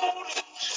[0.00, 0.69] Holy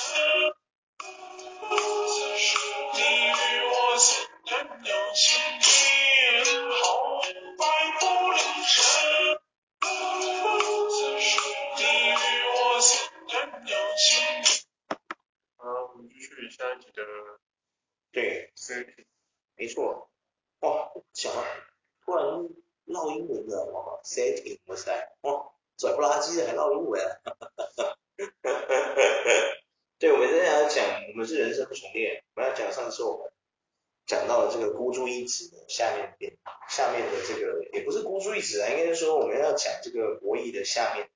[40.64, 41.10] 下面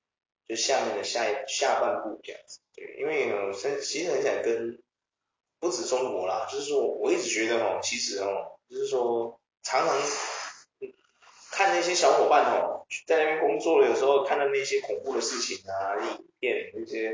[0.48, 3.52] 就下面的下下半部这样子，对，因为呢，
[3.82, 4.82] 其实很想跟
[5.60, 9.96] 不止中国啦，就是说我一直觉得哦，其实哦，就是说常常
[11.50, 17.12] 看那些小伙伴哦，在那边工作的时候，看到那些恐怖的事情啊，影片那些，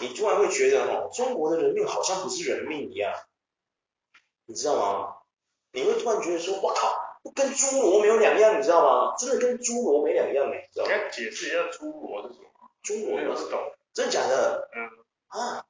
[0.00, 3.12] 你突然会觉得哦，中国的人命好像不是人命一样，
[4.44, 5.16] 你知道吗？
[5.72, 7.05] 你会突然觉得说，我靠！
[7.34, 9.16] 跟猪罗没有两样，你知道吗？
[9.18, 10.92] 真的跟猪罗没两样，你知道吗？
[10.92, 12.48] 你要解释一下猪罗是什么？
[12.82, 13.72] 猪罗不是懂？
[13.92, 14.68] 真的假的？
[14.74, 15.06] 嗯。
[15.28, 15.66] 啊。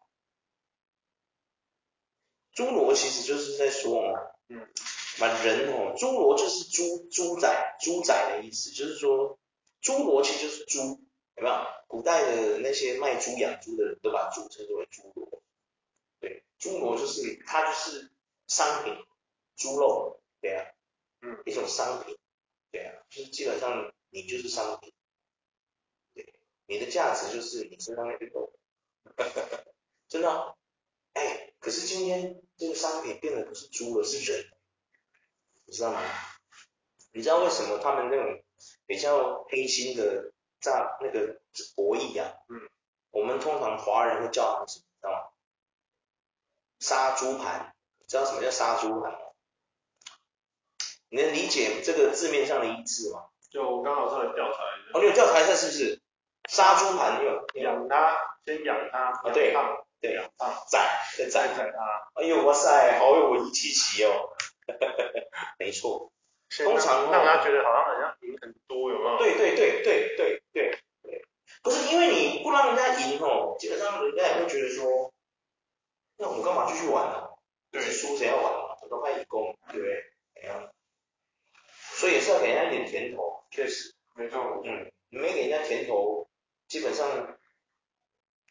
[2.52, 4.66] 猪罗其实就是在说哦，嗯，
[5.20, 9.38] 把人哦，猪罗就是猪猪仔猪仔的意思，就是说
[9.82, 11.04] 猪罗其实就是猪，
[11.36, 11.54] 有没有？
[11.86, 15.42] 古代的那些卖猪养猪的人都把猪称之为猪罗。
[16.18, 18.10] 对，猪罗就是它就是
[18.46, 18.96] 商品，
[19.56, 20.64] 猪肉，对啊。
[21.26, 22.16] 嗯，一种商品，
[22.70, 24.92] 对啊，就是基本上你就是商品，
[26.14, 28.52] 对，你的价值就是你身上那个肉，
[30.06, 30.54] 真的啊，
[31.14, 34.46] 哎，可是今天这个商品变得不是猪了，是人，
[35.64, 36.00] 你知道吗？
[37.12, 38.44] 你知道为什么他们那种
[38.86, 41.40] 比较黑心的诈那个
[41.74, 42.36] 博弈啊？
[42.48, 42.70] 嗯，
[43.10, 44.84] 我们通常华人会叫他们什么？
[45.00, 45.32] 知道吗？
[46.78, 47.74] 杀猪盘，
[48.06, 49.18] 知道什么叫杀猪盘吗？
[51.10, 53.26] 你能理解这个字面上的意思吗？
[53.50, 54.98] 就我刚好上来调查一下。
[54.98, 56.00] 哦，你有调查一下是不是？
[56.48, 58.98] 杀猪盘，你有养它，先养它。
[58.98, 59.54] 啊，对，
[60.00, 62.20] 对，养它，宰，再宰宰它。
[62.20, 64.30] 哎呦，哇塞，好有文艺气息哦。
[65.58, 66.12] 没错。
[66.64, 69.18] 通常让他觉得好像好像赢很多，有没有？
[69.18, 71.24] 对对对对对对对。
[71.62, 75.12] 不是因为你不让人家赢哦，基本上人家也会觉得说，
[76.18, 77.30] 那我们干嘛继续玩呢？
[77.72, 78.76] 对，输谁要玩嘛？
[78.88, 80.04] 都派以攻，对不对？
[80.34, 80.70] 怎样？
[82.06, 86.28] 所以也是要给人家一点甜头，确实，没错，嗯，你没给人家甜头，
[86.68, 87.36] 基本上，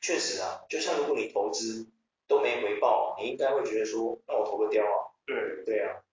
[0.01, 1.87] 确实啊，就像如果你投资
[2.27, 6.03] 都没回报，你应该会觉得说，那我投个雕啊，对，对啊，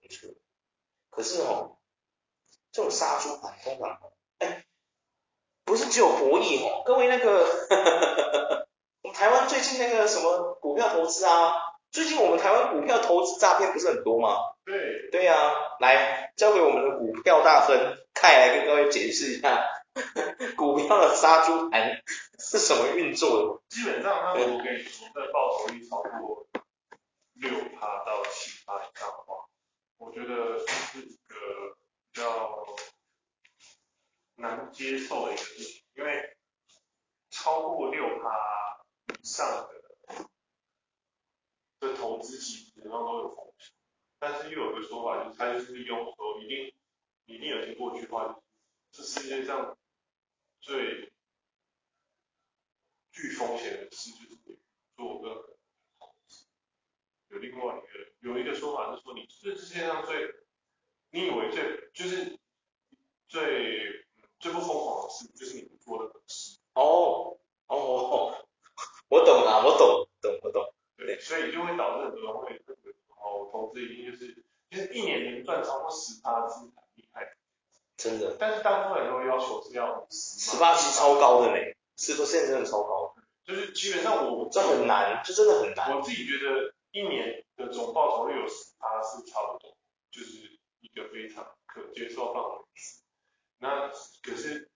[0.00, 0.30] 没错，
[1.10, 1.76] 可是哦，
[2.72, 4.00] 这种杀猪盘通常，
[4.38, 4.64] 哎，
[5.66, 7.44] 不是只有博弈哦，各位那个，
[9.04, 11.52] 我们台湾最近那个什么股票投资啊，
[11.92, 14.38] 最近我们台湾股票投资诈骗不是很多吗？
[14.64, 19.62] 对，对呀、啊，来交给我们的股票大亨凯来跟各位解释一下，
[20.56, 22.02] 股票的杀猪盘
[22.38, 23.76] 是什么运作的？
[23.76, 26.46] 基本上，他如果给你说的报酬率超过
[27.34, 29.44] 六趴到七趴以上的话，
[29.98, 31.76] 我觉得是一个
[32.10, 32.64] 比较
[34.36, 36.36] 难接受的一个事情，因为
[37.30, 38.30] 超过六趴
[39.20, 39.68] 以上的
[41.82, 43.72] 的投资基本上都有风险。
[44.18, 46.72] 但是又有个说法，就是他就是用说一定
[47.24, 48.40] 一定有听过一句话，
[48.92, 49.76] 就是这世界上
[50.60, 51.12] 最
[53.10, 54.60] 具风险的事就是
[54.94, 55.56] 做个
[55.98, 56.46] 投资。
[57.30, 60.32] 有另外一个有一个说法是说，你这世界上最
[61.10, 62.38] 你以为最就是
[63.26, 64.06] 最
[64.38, 66.60] 最不疯狂的事，就是你不做的本事。
[66.74, 68.46] 哦哦，
[69.08, 70.72] 我懂了，我懂懂我懂。
[70.96, 72.62] 对，所以就会导致很多人会。
[73.24, 77.36] 哦，投资一定就是，就是一年年赚超过十趴是很厉害，
[77.96, 78.36] 真的。
[78.36, 81.56] 但是大部分人都要求是要十八级超高的呢，
[81.96, 83.14] 十 percent 真的超高。
[83.44, 85.96] 就是基本上我这很难，这真的很难。
[85.96, 89.74] 我自己觉得一年的总报酬率有十趴是差不多，
[90.10, 92.58] 就是一个非常可接受范围。
[93.58, 93.88] 那
[94.22, 94.68] 可是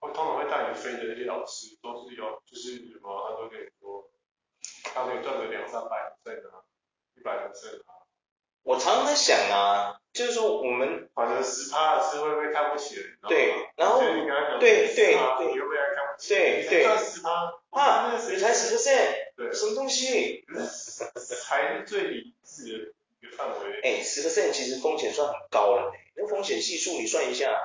[0.00, 4.10] 会通常会带你飞的那些老师都是有，就是什么他都跟你说，
[4.92, 6.64] 他可以赚个两三百 percent 啊。
[7.18, 8.04] 一百个字啊！
[8.62, 13.16] 我常常在想啊，就是说我们反正十趴的是会不会看不起人？
[13.26, 14.08] 对，然后对
[14.60, 16.34] 对对，你会不会看不起？
[16.34, 20.44] 对对，十趴啊，你才十 percent，对，什么东西？
[21.46, 23.80] 才是最理智的一个范围。
[23.80, 27.58] 哎，十 percent 其实风险算很高了，那风险系数你算一下，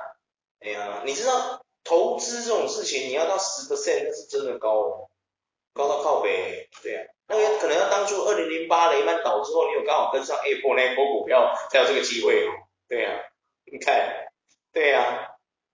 [0.60, 5.08] 哎呀，你知道投资这种事情，你要到十 percent 那是真的高哦。
[5.74, 12.52] 高到靠北，对啊，那个可能要当初二零零八雷曼倒之后，你有刚好跟上 Apple 那一波股票，才有这个机会哦。
[12.88, 13.14] 对啊，
[13.64, 14.28] 你看，
[14.70, 15.28] 对啊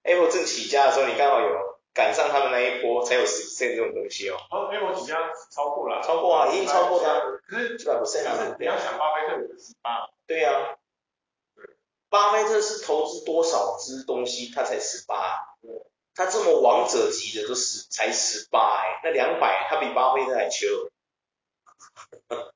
[0.05, 1.49] ，Apple 正起家的时候，你刚好有
[1.93, 4.37] 赶上他们那一波，才有十 percent 这种东西哦。
[4.53, 7.19] 哦，Apple 起家超过了，超过啊，已经超过它。
[7.49, 10.09] 可是几百 percent 啊，你要想巴菲特五十八。
[10.29, 10.77] 对啊，
[12.09, 15.48] 巴菲特是投资多少支东西，他才十八。
[16.19, 20.67] 他这么王者级的都十才十八哎，那两百他比巴菲特还秋。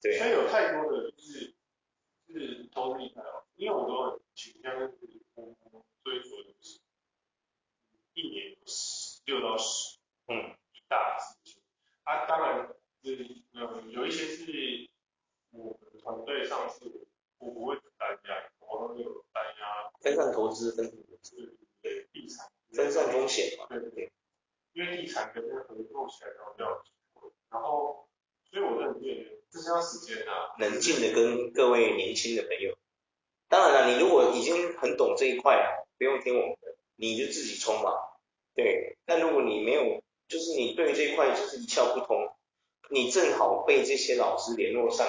[0.00, 1.54] 对，所以有太多的就是
[2.28, 4.90] 就是投资理财哦，因为我都很倾向是
[6.04, 6.78] 追求就是
[8.12, 9.98] 一年有十六到十
[10.28, 10.54] 嗯。
[10.72, 11.60] 一大事情
[12.04, 12.68] 啊，当然
[13.02, 14.88] 就是嗯有一些是
[15.50, 17.08] 我们团队上是
[17.38, 21.58] 我不会单押，我都有单押分散投资，分散投资。
[21.82, 22.48] 对地产。
[22.74, 24.12] 分散风险嘛，对对对，
[24.72, 26.82] 因为地产跟那合作起来然后比较，
[27.50, 28.08] 然后
[28.50, 30.52] 所以我认为这是要时间啊。
[30.58, 32.76] 冷静的跟各位年轻的朋友，
[33.48, 37.92] 当然了，你如果已经很懂这一块啊，不用听我们的，你就自己冲嘛。
[38.54, 42.34] 对，但如果你没有，就是你对这一块就是一窍不通，
[42.90, 45.06] 你正好被这些老师联络上，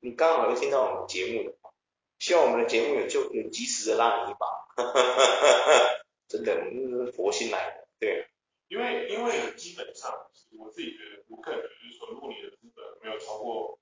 [0.00, 1.72] 你刚好又听到我们的节目的话，
[2.18, 4.46] 希望我们的节目有就有及时的拉你一把。
[6.32, 8.26] 真的，那是佛心来的，对。
[8.68, 10.10] 因为因为基本上，
[10.58, 13.78] 我自己觉得，我个人觉得就是说，如果你的资本没有超过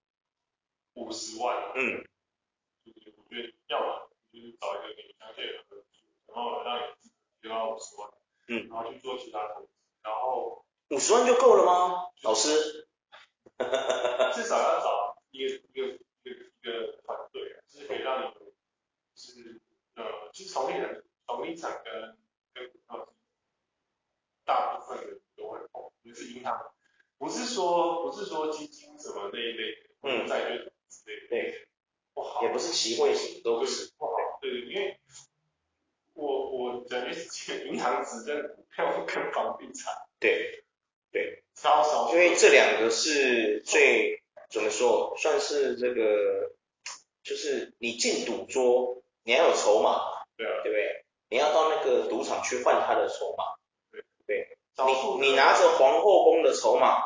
[0.95, 2.03] 五十万，嗯，
[2.85, 5.53] 就是我觉得要么就是找一个你相对的
[6.27, 7.09] 然后让你
[7.41, 8.11] 提高五十万，
[8.49, 9.69] 嗯，然后去做其他投资，
[10.03, 12.11] 然后五十万就够了吗？
[12.23, 12.89] 老师，
[14.35, 15.87] 至少要找一个一个
[16.25, 18.35] 一个一个团队啊，就是可以让你，
[19.15, 19.61] 就是
[19.95, 22.19] 呃，其实从利人从利产跟
[22.55, 23.13] 跟股票
[24.45, 26.59] 大部分的人都会碰，就是银行，
[27.19, 30.59] 不是说不是说基金什么那一类，嗯，债券
[30.89, 31.69] 之类的，对，
[32.15, 34.99] 不好，也不是期货什么都不是，不好，对，因为
[36.15, 40.65] 我我感觉是银行只认股票跟房地产，对
[41.13, 46.53] 对，稍稍，因为这两个是最怎么说，算是这个，
[47.23, 50.01] 就是你进赌桌，你要有筹码，
[50.37, 51.05] 对啊，对不对？
[51.31, 53.45] 你要到那个赌场去换他的筹码。
[54.27, 57.03] 对，你你拿着皇后宫的筹码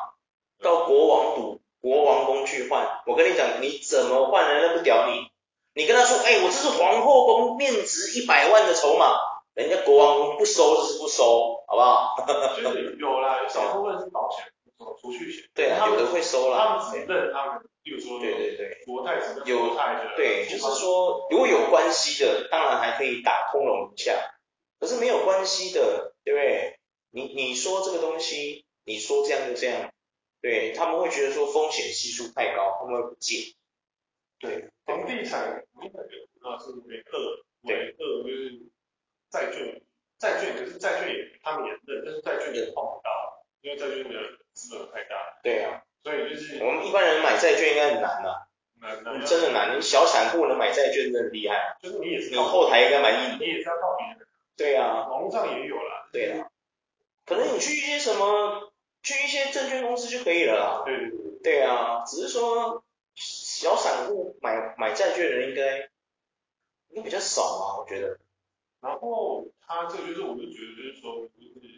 [0.60, 5.30] 到国王赌国王宫去换，我跟你讲，你怎么换人家不屌你？
[5.74, 9.18] 你跟他说，哎，我这是皇后宫面值一百万的筹码，
[9.54, 12.16] 人家国王宫不收就是不收，好不好？
[12.56, 14.44] 就是有啦，少部分是保险，
[14.78, 24.34] 什么储蓄险，对，他们都会收了，他们只认他们，比如说，对对对，国泰只有国泰的，对，就是说如果有关系的，当然还可以打通融一下，
[24.80, 26.78] 可是没有关系的，对不对？
[27.10, 29.92] 你你说这个东西，你说这样就这样，
[30.42, 33.54] 对，他们会觉得说风险系数太高，他们会不借。
[34.40, 36.04] 对，房地产，房地产
[36.42, 37.18] 那是为二，
[37.62, 38.60] 为二就是
[39.30, 39.80] 债券，
[40.18, 43.33] 债券可是债券也他们也认，但是债券也碰不到，
[43.64, 44.20] 因为债券的
[44.52, 45.40] 资本太大。
[45.42, 48.46] 对啊，所以就是我们一般人买债券应该很难呐，
[48.80, 54.26] 难难，真的难，你小散户能买债券真的很厉害，就是你也是，你后台应该买一，你也是要靠别人。
[54.54, 56.46] 对啊，网络上也有啦，对啊。
[57.24, 58.70] 可能你去一些什么，
[59.02, 60.82] 去一些证券公司就可以了啦。
[60.84, 61.18] 对对对。
[61.42, 65.88] 对啊，只是说小散户买买债券的人应该
[66.90, 68.18] 应该比较少啊，我觉得。
[68.82, 71.73] 然后他这个就是，我就觉得就是说，就是呃，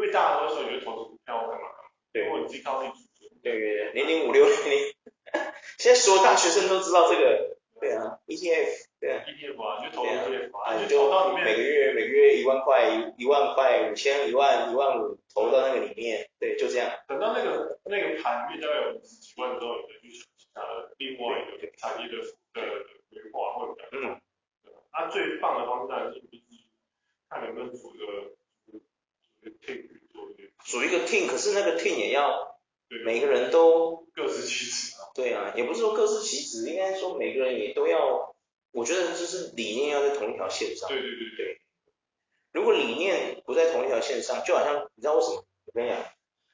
[0.00, 1.68] 因为大家都说你觉得投资股票干嘛？
[2.12, 2.24] 对。
[2.24, 3.08] 如果你自己靠自己。
[3.42, 4.94] 对对对，零零五六零零，
[5.78, 7.56] 现在所有大学生都知道这个。
[7.80, 8.68] 对啊，ETF。
[9.00, 12.84] 对啊，ETF 啊，就投 ETF 啊，你就每个月每个月一万块，
[13.16, 16.90] 一万块五千一万一万五投到那个里面，对，就这样。
[17.08, 20.62] 等到那个那个盘面大概有五十几万之后，你再去想
[20.98, 22.18] 另外一个产业的
[22.52, 22.60] 的
[23.08, 24.20] 规划或者嗯，
[24.92, 26.66] 那最棒的方式就是你
[27.30, 28.04] 看能不能组一个
[30.64, 32.58] 组一个 team 可是那个 team 也要
[33.04, 35.10] 每个人都各司其职啊。
[35.14, 38.34] 对啊，也不是说各司其职，应该说每个人也都要。
[38.72, 40.88] 我觉得就是理念要在同一条线上。
[40.88, 41.60] 对对对对。
[42.52, 45.44] 如果理念不在同一条线上，就好像你知道为什么？
[45.64, 46.04] 我跟你讲，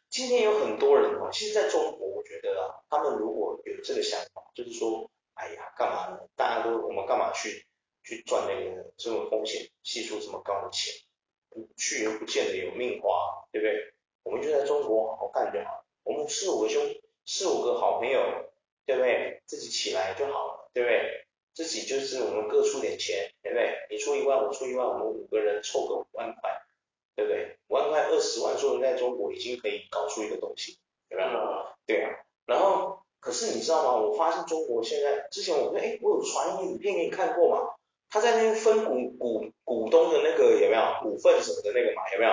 [0.08, 6.18] 今天有很多人哦，其实在中国，我觉得啊，他们如果有这个想法，就是说，哎呀，干嘛呢？
[6.36, 7.66] 大家都我们干嘛去
[8.02, 10.94] 去赚那个这种风险系数这么高的钱？
[11.76, 13.92] 去又不见得有命花，对不对？
[14.22, 15.84] 我们就在中国好好干就好了。
[16.04, 16.82] 我们四五个兄，
[17.24, 18.20] 四五个好朋友，
[18.84, 19.42] 对不对？
[19.46, 21.26] 自己起来就好了，对不对？
[21.54, 23.86] 自己就是我们各出点钱，对不对？
[23.90, 26.50] 你出一万，我出一万，我们五个人凑个五万块，
[27.14, 27.56] 对不对？
[27.68, 31.76] 五万块二十万上说在中国已经可以搞出一个东西，对吧？
[31.86, 32.10] 对啊。
[32.44, 34.06] 然后，可是你知道吗？
[34.06, 37.75] 我发现中国现在，之前我说，哎，我有传一个影片给你看过嘛？
[38.08, 42.02] 他在那边分股股股东的那个有没有股份什么的那个嘛？
[42.12, 42.32] 有没有？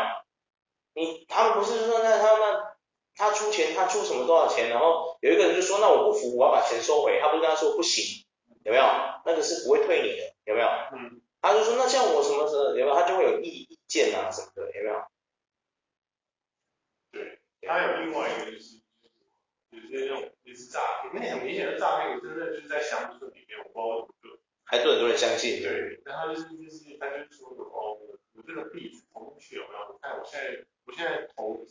[0.93, 2.63] 你他们不是说那他们
[3.15, 4.69] 他出钱，他出什么多少钱？
[4.69, 7.19] 然后有一个人就说，那我不服，我要把钱收回。
[7.21, 8.25] 他不是跟他说不行，
[8.63, 8.83] 有没有？
[9.25, 10.67] 那个是不会退你的，有没有？
[10.95, 11.21] 嗯。
[11.41, 12.93] 他就说，那像我什么时候有没有？
[12.93, 15.03] 他就会有意意见啊什么的，有没有？
[17.11, 18.81] 对，他有另外一个就是。
[19.73, 24.37] 有些那种也是诈骗，那很明显的诈骗，我真的就是在乡村里面，我不知道怎么
[24.73, 26.01] 还是很多人相信，对。
[26.03, 27.93] 然后就是就是他就说哦，
[28.33, 29.93] 我这个币投进去有没有？
[29.93, 31.63] 我看我现在我现在投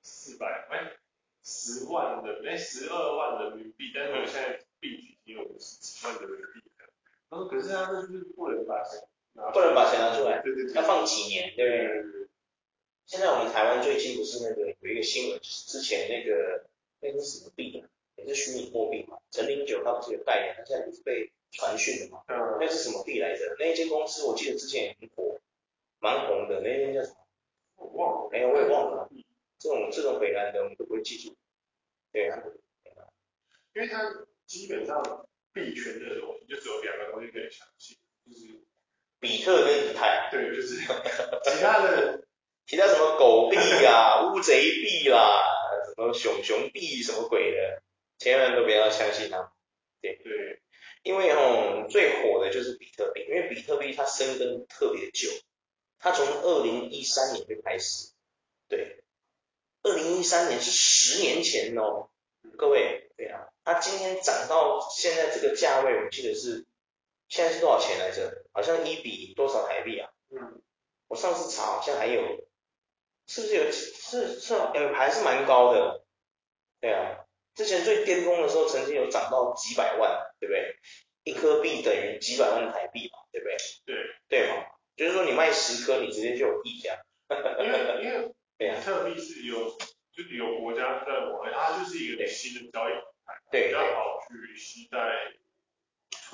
[0.00, 0.96] 四百哎
[1.44, 6.88] 十万的哎十二万人民币，但是我现在币已经有五十几万人民币了。
[7.28, 9.02] 他说可是他那就是不能把钱
[9.34, 12.28] 拿不能把钱拿出来，对对对，要放几年，对不对？
[13.04, 16.64] 现在我们台湾最近不是那个有一个新闻，就是之前那个。
[16.98, 17.86] 那个什么币啊？
[18.16, 19.18] 也是虚拟货币嘛。
[19.30, 22.22] 陈林九他不是有代言，他现在不是被传讯的嘛？
[22.28, 22.58] 嗯。
[22.60, 23.56] 那是什么币来着？
[23.58, 25.38] 那一间公司我记得之前也很火，
[25.98, 26.60] 蛮红的。
[26.60, 27.16] 那间叫什么？
[27.76, 28.30] 我忘了。
[28.32, 29.08] 哎呀，我也忘了。
[29.58, 31.36] 这种这种北南的我们都不会记住。
[32.12, 32.42] 对啊。
[33.74, 34.10] 因为它
[34.46, 35.02] 基本上
[35.52, 38.60] 币圈的东西就只有两个东西可以相信，就是
[39.20, 40.30] 比特跟以太。
[40.30, 40.76] 对，就是
[41.44, 42.24] 其他的，
[42.66, 45.42] 其他什么狗币啊、 乌贼币啦。
[45.84, 47.82] 什么熊熊币什么鬼的，
[48.18, 49.48] 千万都不要相信他们。
[50.00, 50.62] 对对，
[51.06, 55.30] 因为哦，最火的就是比特币，因为比特币它生根特别久，
[56.00, 58.10] 它从二零一三年就开始。
[58.68, 59.04] 对，
[59.82, 62.10] 二零一三年是十年前哦，
[62.58, 66.66] 各位，对啊，它今天涨到现在这个价位，我记得是
[67.28, 68.44] 现在是多少钱来着？
[68.52, 70.10] 好像一比多少台币啊？
[70.30, 70.60] 嗯，
[71.06, 72.44] 我上次查好像还有。
[73.28, 76.04] 是不是有是是呃还是蛮高的，
[76.80, 77.25] 对啊，
[77.56, 80.76] 之前最巅峰的时候曾经有涨到几百万，对不对？
[81.24, 83.56] 一颗币等于几百万台币嘛，对不对？
[83.86, 83.96] 对
[84.28, 87.02] 对嘛，就是说你卖十颗，你直接就有溢价。
[87.58, 89.76] 因为因为比特币是有
[90.12, 94.98] 就是有国家在玩，它就是一个新的交易平台，对，比较好去携带。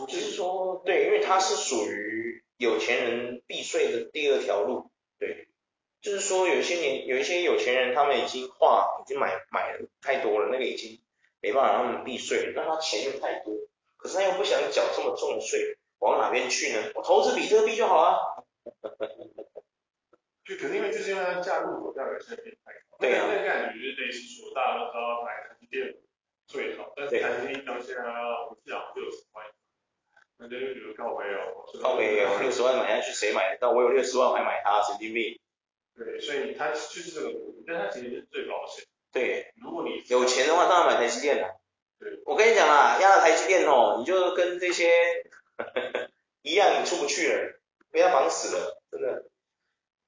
[0.07, 5.49] 就是说，对，因为它是属于有钱人避税的第二条路，对。
[6.00, 11.00] 就是说，有些年有一些有钱人，他们已经花，已经买买了太多了，那个已经
[11.43, 13.55] 没办法让他们避税，那他钱又太多，
[13.99, 16.93] 可是他又不想缴这么重的税，往哪边去呢？
[16.95, 18.17] 我投资比特币就好啊。
[20.45, 25.95] 就肯定因为就是因为它价入口价格现在变太高，对啊，那个感觉就是类似说，大家都知道买台积电
[26.47, 29.47] 最好，但是台积电到现在我记得好像六十万，
[30.39, 33.71] 那就觉得靠北哦，靠北哦，六十万买下去谁买得到？
[33.71, 35.39] 我有六十万还买它，神经病。
[35.95, 37.33] 对，所以它就是这个，
[37.65, 38.85] 但它其实是最保险。
[39.12, 41.61] 对，如果你有钱的话，当然买台积电了。
[41.99, 44.90] 对，我跟你讲啊，压了台积电哦，你就跟这些
[45.57, 46.11] 呵 呵
[46.42, 49.26] 一样，你出不去了，被他绑死了，真的。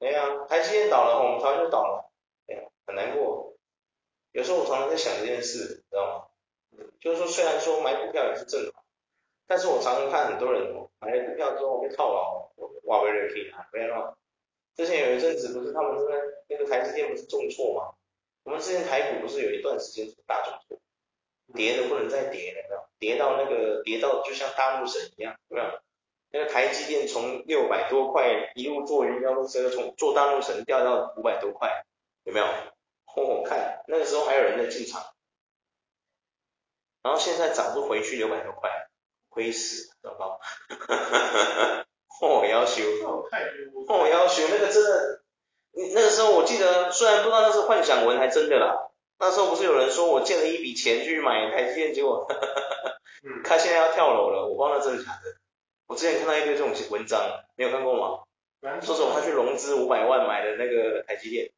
[0.00, 2.10] 哎呀，台积电倒了，我们台湾就倒了，
[2.48, 3.54] 哎呀，很难过。
[4.32, 6.28] 有时候我常常在想这件事，知道
[6.74, 6.84] 吗？
[7.00, 8.82] 就是说，虽然说买股票也是正常，
[9.46, 12.50] 但是我常常看很多人哦，买了股票之后被套牢，
[12.84, 14.14] 挖回来可以拿，不要乱。
[14.74, 17.94] 之前有一阵子不是他们那个那个台积电不是重挫吗？
[18.44, 20.78] 我们之前台股不是有一段时间是大重挫，
[21.54, 22.88] 跌的不能再跌了，有没有？
[22.98, 25.80] 跌到那个跌到就像大陆神一样，有没有？
[26.30, 31.84] 那个台积电从六百多块一路坐云霄飞车，从做大陆神掉到五百多块，
[32.24, 32.46] 有没有？
[33.16, 35.04] 我看那个时候还有人在进场，
[37.02, 38.88] 然后现在涨不回去六百多块，
[39.28, 40.38] 亏死，知道吧？
[42.20, 42.82] 哦，要求，
[43.88, 45.23] 哦，要求，那个真的，你
[45.76, 55.36] 那个时候我记得，虽然不知道那是幻想文还真的啦，那时候不是有人说我借了一笔钱去买台积电，结果，哈哈哈，嗯，看现在要跳楼了，我忘了真的假的。
[55.86, 57.20] 我之前看到一堆这种文章，
[57.56, 58.20] 你有看过吗？
[58.80, 61.50] 说什么他去融资五百万买的那个台积电。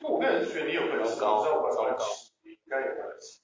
[0.00, 2.04] 我个人是觉得你有本事，高，高，高，高，
[2.44, 3.40] 应该有本事，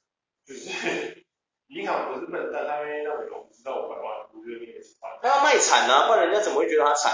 [0.46, 1.24] 就是。
[1.68, 4.94] 银行不是笨蛋，他愿意让你融资到五百万，我觉得你也是。
[5.22, 7.10] 他要卖惨啊，不然人家怎么会觉得他惨？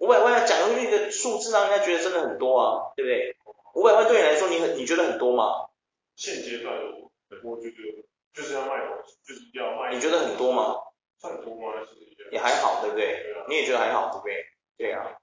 [0.00, 3.36] 五百万要讲出一个数字，让人家觉得真的很多啊，对不对？
[3.74, 5.68] 五百万对你来说，你很你觉得很多吗？
[6.16, 7.12] 现阶段我
[7.44, 7.76] 我觉得
[8.32, 9.92] 就是要卖东西，就是要卖。
[9.92, 10.76] 你觉得很多吗？
[11.20, 11.74] 算多吗？
[12.32, 13.22] 也还好，对不对？
[13.22, 13.44] 对啊。
[13.48, 14.46] 你也觉得还好，对不对？
[14.78, 15.18] 对啊。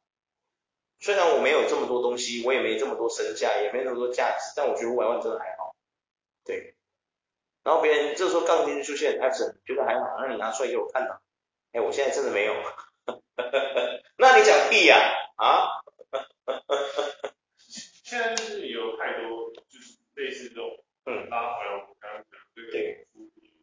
[0.99, 5.75] 虽然我没有这么多东西，我也没这么多身价，也没那么多价值，但我觉得五百万真的还好。
[6.45, 6.75] 对。
[7.63, 11.19] 然后别人这时候杠精出现，Epson 觉得还好，那你拿出来给我看呐。
[11.73, 12.53] 哎，我现在真的没有。
[14.17, 14.97] 那你讲屁呀？
[15.35, 15.69] 啊？
[18.03, 20.69] 现在就是有太多就是类似这种，
[21.05, 23.07] 嗯，拉回来我们刚刚讲这个，对，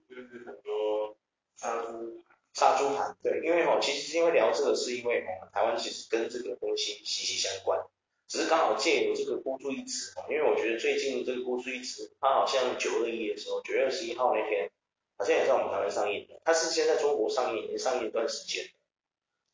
[0.09, 1.16] 就是很多
[1.57, 7.81] 杀猪杀猪盘，对，因为哈，其实因为聊这个是因为哈，台湾其实跟这个东西息息相关。
[8.26, 14.71] 只是刚好借由这个孤注一掷，因为我觉得最近这个孤注一掷，它好像九二一的时候，九月二十一号那天，
[15.19, 16.40] 好像也在我们台湾上映的。
[16.45, 18.64] 它是先在中国上映，已经上映一段时间，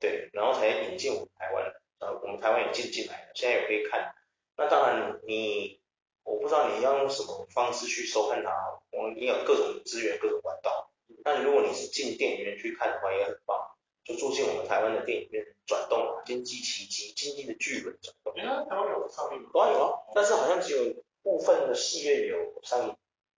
[0.00, 4.14] 对，然后才引进我们台湾，呃，我们台湾引进进来的，现在也可以看。
[4.56, 5.80] 那当然你，
[6.24, 8.50] 我不知道你要用什么方式去收看它，
[8.90, 10.90] 我们也有各种资源、各种管道。
[11.24, 13.58] 那如果你是进电影院去看的话，也很棒。
[14.02, 18.32] 就住进我们台湾的电影院转动啊，经济奇迹，经济的巨轮转动。
[18.34, 19.50] 哎，台湾有上映吗？
[19.52, 22.96] 当然有啊，但是好像只有部分的戏院有上映，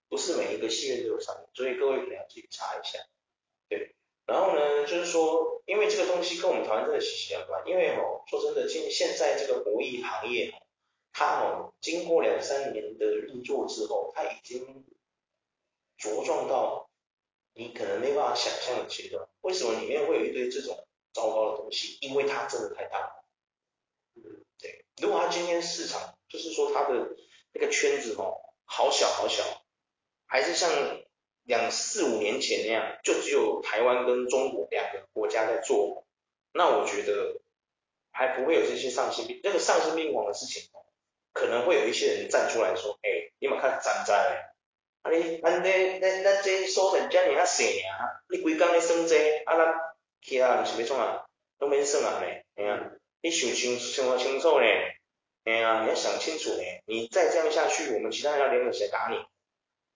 [0.08, 3.00] 不是每一个戏院都有上映，所以各位可能要自己查一下。
[4.32, 10.54] 然后呢，就是说，因为这个东西跟我们台湾真的息息相关，因为哦，说真的，现现在这个博弈行业，
[11.12, 14.86] 它哦，经过两三年的运作之后，它已经
[15.98, 16.88] 茁壮到。
[17.54, 21.98] 你可能没办法想象的阶段，为什么里面会有一堆这种糟糕的东西？
[22.00, 23.26] 因为它真的太大了。
[24.14, 24.22] 嗯，
[24.58, 24.86] 对。
[25.02, 27.14] 如果它今天市场就是说它的
[27.52, 29.44] 那个圈子哦，好小好小，
[30.24, 30.70] 还是像
[31.44, 36.04] 两四五年前那样，就只有台湾跟中国两个国家在做，
[36.52, 37.40] 那我觉得
[38.12, 40.70] 还不会有这些丧心病那个丧心病狂的事情，
[41.32, 44.48] 可能会有一些人站出来说，哎，你们看站在。
[45.02, 49.74] 啊你，咱这咱咱这所在遮尔啊细尔，你规工咧算这，啊咱
[50.20, 51.26] 其他人是要创啊，
[51.58, 54.94] 都免算啊咧，哎呀，你想清想得清楚嘞，
[55.42, 59.16] 哎呀，你要想清楚嘞，你再这样下去，我们其他人要联合起来打你，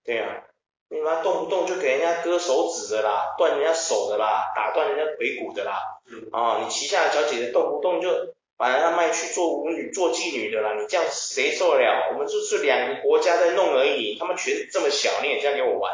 [0.03, 0.45] 对啊，
[0.89, 6.01] 你妈动不动就给人家割手指的啦，断人家手的啦，打断人家腿骨的啦，
[6.33, 8.35] 啊，你旗下的小姐姐动不动就。
[8.59, 12.09] 把人家卖去做舞女、做妓女的啦，你这样谁受得了？
[12.11, 15.93] 我们就是两个国家在弄而已，他们圈子这么小，你也这样给我玩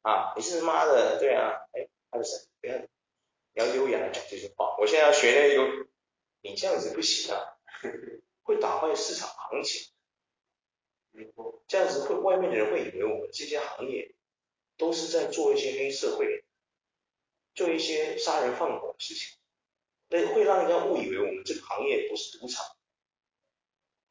[0.00, 0.32] 啊？
[0.34, 2.46] 你是妈的，对啊，哎，他是谁？
[2.62, 2.86] 不要，你
[3.56, 4.74] 要优雅的讲这句话。
[4.78, 5.66] 我现在要学那个优，
[6.40, 7.44] 你这样子不行啊，
[8.42, 9.92] 会打坏市场行情。
[11.66, 14.14] 这样子会外面的人会以为我们这些行业
[14.78, 16.44] 都是在做一些黑社会，
[17.54, 19.36] 做一些杀人放火的事情。
[20.08, 22.64] 那会让人家误以为我们这个行业不是赌场，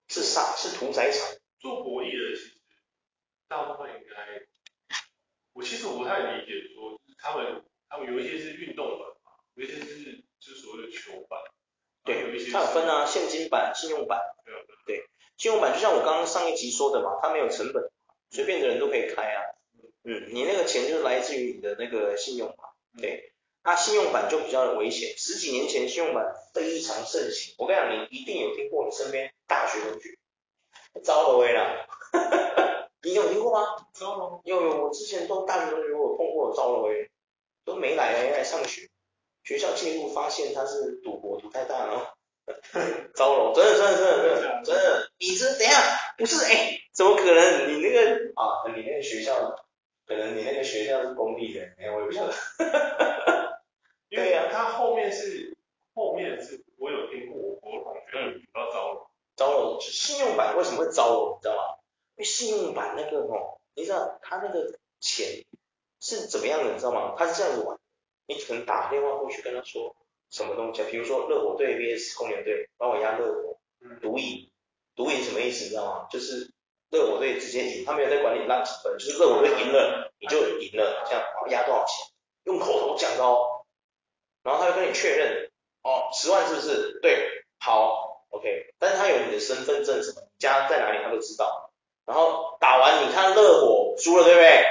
[0.08, 1.26] 是杀是屠宰场。
[1.60, 2.62] 做博弈的其实
[3.48, 4.46] 大部分应该，
[5.54, 11.40] 我其实我不太理解说，就是他们他们有一些是运动版嘛，有一些是就是所谓的球版，
[12.04, 14.22] 对，有一些它有分啊，现金版、信用版。
[14.46, 14.54] 对
[14.86, 17.92] 对，信用版就像我刚刚上一集说的嘛，它没有成本，
[18.30, 19.42] 随便的人都可以开啊。
[20.04, 23.34] 嗯，你那个钱就是来自于你的那个信用卡，对。
[23.64, 27.54] 那、啊、信用版就比较危险，十几年前信用版非常盛行。
[27.58, 30.18] 我跟你讲，你一定有听过，你身边大学同学
[31.04, 31.86] 招了威了，
[33.04, 33.68] 你有听过吗？
[33.94, 37.12] 招了，有有，我之前都大学同学我有碰过招了威，
[37.66, 38.90] 都没来没来上学，
[39.44, 42.16] 学校介入发现他是赌博赌太大了，
[43.16, 47.74] 招了，真的真的真的真的真的，你这等一下不是哎、欸，怎么可能？
[47.74, 49.34] 你那个啊，你那个学校，
[50.08, 52.34] 可能你那个学校是公立的，哎，我也不晓得。
[54.10, 55.56] 对呀、啊，他后面是
[55.94, 61.62] 后面是，我有听过我同学嗯，要招了，招了，信用版为什么会招了，你知道吗？
[62.16, 65.44] 因为信用版那个哦，你知道他那个钱
[66.00, 67.14] 是怎么样的，你知道吗？
[67.18, 67.78] 他是这样子玩，
[68.28, 69.94] 你可能打电话过去跟他说
[70.30, 73.60] 什么东西，比如说热火队 VS 公牛队，帮我压热火，
[74.02, 74.50] 赌赢，
[74.96, 76.08] 赌赢什么意思，你知道吗？
[76.10, 76.54] 就是
[76.90, 82.08] 热火队直接赢，他没有在管你让几分，就是热火队赢了你就赢了，这样压多少钱，
[82.46, 83.66] 用口头讲的哦。
[84.44, 85.52] 然后他会跟你确认，
[85.84, 87.00] 哦，十万是不是？
[87.02, 88.74] 对，好，OK。
[88.80, 91.72] 但是他有你的身份证什么，家在哪里他都知道。
[92.06, 94.64] 然后打完你看热火输了对不对？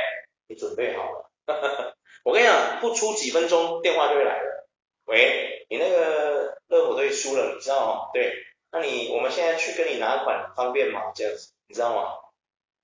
[0.49, 1.31] 你准备好了。
[2.25, 4.69] 我跟你讲，不出几分钟电话就会来了。
[5.05, 8.11] 喂，你那个热火队输了，你知道吗？
[8.15, 8.33] 对，
[8.73, 11.13] 那你我们现在去跟你拿款方便吗？
[11.15, 12.15] 这样子，你知道吗？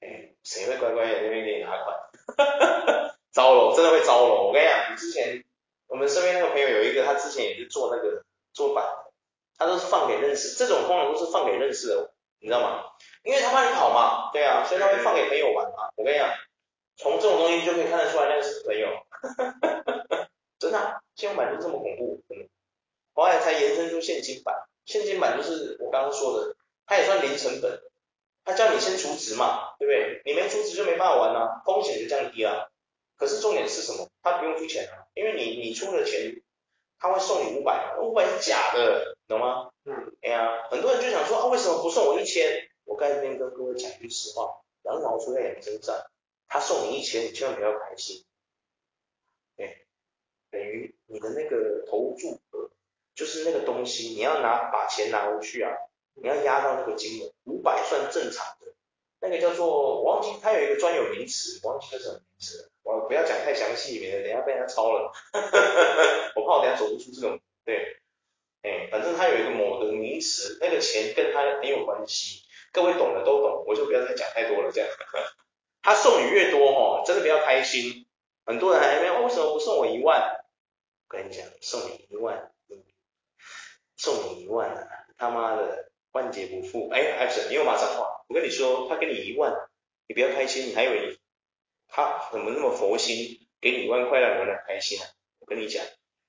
[0.00, 1.96] 哎，谁会乖乖在那边给你拿款？
[3.32, 4.46] 糟了，真的会糟了。
[4.46, 5.44] 我跟你讲，你之前。
[5.88, 9.12] 我们身边那个朋友有一个，他之前也是做那个做板的，
[9.58, 12.84] 他都是放给认识，这种通常都是放给认识的，你知道吗？
[13.22, 15.90] 因为他怕你跑嘛，对啊，所以他会放给朋友玩嘛。
[15.96, 16.30] 我跟你讲，
[16.96, 22.48] 从这种东西就可以看得出来那个是朋友，哈哈哈真的、啊，信用版就这么恐怖，嗯，
[23.12, 24.54] 后来才延伸出现金版，
[24.86, 27.82] 现金版就是我刚刚说的，它也算零成本，
[28.44, 30.22] 他叫你先储值嘛，对不对？
[30.24, 32.70] 你没储值就没办法玩啊，风险就降低了。
[33.16, 34.08] 可是重点是什么？
[34.22, 36.42] 他不用出钱啊，因为你你出了钱，
[36.98, 39.70] 他会送你五百，五百是假的，懂吗？
[39.84, 42.68] 嗯，哎呀，很多人就想说啊，为什么不送我一千？
[42.84, 45.96] 我在这边跟各位讲句实话，羊毛出在羊身上，
[46.48, 48.24] 他送你一千，你千万不要开心。
[49.56, 49.86] 对，
[50.50, 52.70] 等于你的那个投注额，
[53.14, 55.70] 就是那个东西，你要拿把钱拿回去啊，
[56.14, 58.74] 你要压到那个金额，五百算正常的，
[59.20, 65.12] 那个叫做我忘记，它有一个专有名词，我忘记叫什么名词，我不要讲太详细，免得等下被他抄了，
[66.36, 68.00] 我怕我等下走不出这种，对，
[68.62, 74.88] 哎，反正它有一个某的名词，那个钱跟它很有关系，各位懂的都懂，我就不要再讲太多了，这样，
[75.82, 78.06] 他送你越多哦，真的不要开心。
[78.44, 80.44] 很多人还没有，为什么不送我一万？
[81.08, 82.50] 跟你讲，送你一万，
[83.96, 84.88] 送你一万啊！
[85.16, 86.88] 他妈的，万劫不复！
[86.90, 88.24] 哎，艾神，你又骂脏话！
[88.28, 89.52] 我跟你说，他给你一万，
[90.06, 91.18] 你不要开心，你还以为
[91.88, 95.06] 他怎么那么佛心，给你一万块让你很开心啊？
[95.40, 95.84] 我跟你讲，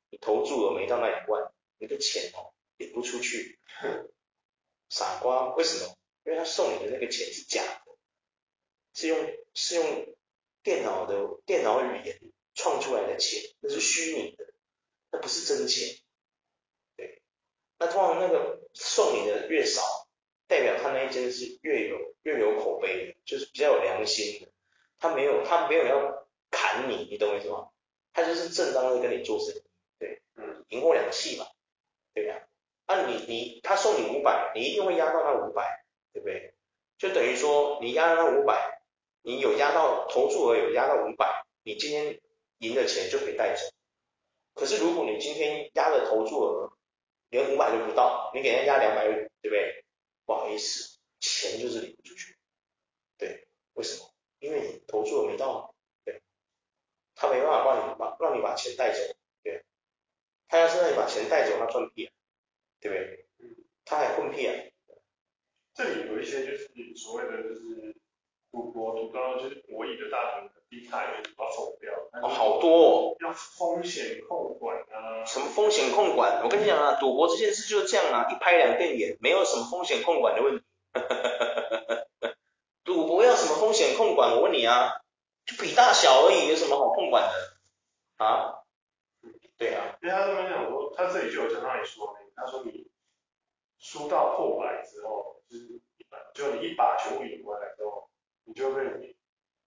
[0.10, 3.60] 你投注了没到那一万，你的钱哦，领不出去。
[4.90, 5.96] 傻瓜，为什么？
[6.26, 7.92] 因为他送你的那个钱是假的，
[8.94, 9.18] 是用
[9.54, 10.16] 是用。
[10.66, 12.22] 电脑的电脑语言
[12.54, 14.46] 创出来的钱，那是虚拟的，
[15.12, 15.98] 那不是真钱。
[17.84, 19.82] 对，那通常那个送你的越少，
[20.48, 24.48] 代表他那一间是越有越有口碑的，就是比较有良心的。
[25.00, 27.70] 他没有他没有要砍你，你懂我意思吗？
[28.14, 29.64] 他就是正当的跟你做生意。
[30.00, 31.46] 对，嗯，赢货两气嘛，
[32.14, 32.48] 对呀？
[32.86, 36.54] 啊你，你你他送你五百，你一定会压到那五百，对不对？
[36.98, 38.82] 就等于说你压到那五百。
[39.26, 42.20] 你有压到投注额有压到五百，你今天
[42.58, 43.62] 赢的钱就可以带走。
[44.54, 46.74] 可是如果你今天压的投注额
[47.34, 49.84] 连五百都不到，你给人家压两百五，对不对？
[50.24, 52.38] 不好意思，钱就是领不出去。
[53.18, 54.14] 对，为什么？
[54.38, 55.74] 因为你投注额没到，
[56.06, 56.22] 对，
[57.16, 59.00] 他没办法帮你把让你把钱带走，
[59.42, 59.66] 对，
[60.48, 62.14] 他要是让你把钱带走，他赚屁啊，
[62.80, 63.26] 对不对？
[63.84, 64.54] 他还混屁啊。
[65.74, 68.03] 这里有一些就是所谓的就是。
[68.54, 71.92] 赌博赌到就是博弈的大盘低开，把它否掉。
[72.22, 73.16] 哦，好多哦。
[73.20, 75.26] 要风险控管啊。
[75.26, 76.40] 什么风险控管？
[76.44, 80.64] 我跟你讲啊，赌博这件事就是这样啊，一拍两瞪眼，没有什么风险控管的问题。
[82.86, 84.36] 赌博要什么风险控管？
[84.36, 85.02] 我问你啊，
[85.48, 88.24] 就比大小而已，有什么好控管的？
[88.24, 88.62] 啊？
[89.58, 89.98] 对啊。
[90.04, 92.88] 因为他这边讲说，他这里就有在那里说，他说你
[93.80, 98.12] 输到破百之后，就是一把，就你一把全部赢回来之后。
[98.46, 99.16] 你就被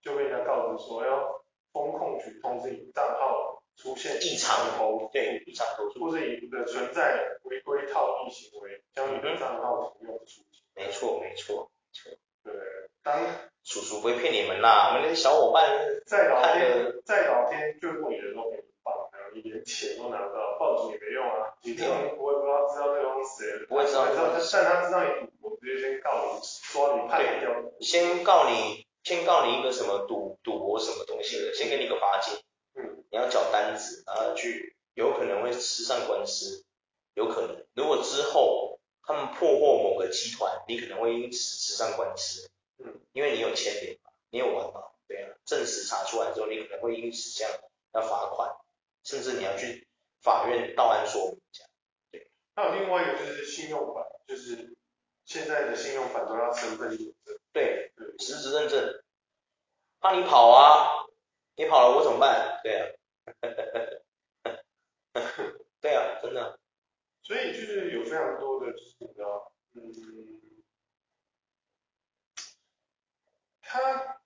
[0.03, 10.63] 就被人家告知说，要风控局通知你账号出现异常投对异常投诉，或者你的存在违规套利行为，将你的账号停用出境。
[10.75, 12.13] 没错没错错。
[12.45, 12.55] 对，
[13.03, 13.21] 当
[13.65, 15.69] 叔叔不会骗你们啦，我们那些小伙伴
[16.07, 18.63] 在老天在老天眷顾你的时候给
[19.43, 24.17] 你连钱都拿不到，报警也没用啊，你根本不会不知道知道对方是谁，不会知道，但
[24.65, 26.41] 他知道你赌博，直接先告你，
[26.73, 27.53] 抓你判掉。
[27.81, 32.39] 先告你，先告你一个什么赌赌博什么东西的，先给你个罚金，
[32.75, 36.65] 嗯，你要缴单子，然后去，有可能会吃上官司，
[37.15, 47.53] 有可能，如果之后他们破获某个集团，你可能会因此吃上官司，嗯，因为你有牵连嘛，你有玩嘛，对啊，证实查出来之后，你可能会因此这样
[47.93, 48.51] 要罚款，
[49.07, 49.87] 甚至你要去
[50.21, 51.71] 法院到案说明这样，
[52.11, 52.29] 对。
[52.57, 54.77] 还有另外一个就是信用版，就是
[55.25, 56.99] 现在的信用版都要身份。
[57.53, 59.05] 对，实质认证，
[60.01, 61.07] 怕你跑啊，
[61.55, 62.61] 你跑了我怎么办？
[62.65, 62.89] 对啊，
[65.81, 66.59] 对啊，真的。
[67.23, 69.83] 所以就是有非常多的，就是你知道，嗯，
[73.63, 74.21] 他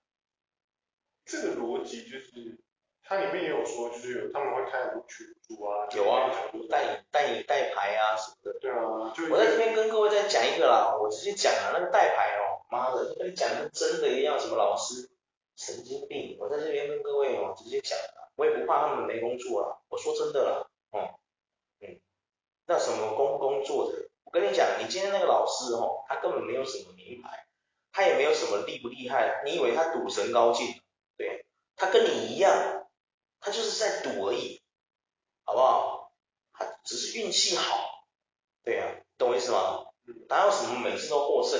[1.25, 2.59] 这个逻辑就是，
[3.11, 6.31] 它里面也有说，就是有他们会开很多群组啊，有啊，
[6.69, 8.57] 带你带你带牌啊什么的。
[8.61, 12.63] 对啊，就我在这边跟各位再讲一个啦，我直接讲了那个带牌哦。
[12.71, 15.09] 妈的，跟你讲的真的一样，什么老师
[15.57, 16.37] 神经病！
[16.39, 19.83] 我在这边跟各位哦直接讲了，我也不怕他们没工作啊。
[19.89, 21.19] 我说真的啦，哦，
[21.81, 21.99] 嗯，
[22.65, 24.07] 那什么工不工作的？
[24.23, 27.45] 我跟你讲，你今天那个老师哦，他根本没有什么名牌，
[27.91, 30.79] 他也没有什么厉不厉害，你以为他赌神高进？
[31.17, 31.45] 对，
[31.75, 32.80] 他跟你一样，
[33.41, 34.61] 他就是在赌而已，
[35.43, 36.13] 好不好？
[36.53, 38.05] 他只是运气好，
[38.63, 39.87] 对啊，懂我意思吗？
[40.29, 41.59] 哪有什么每次都获胜？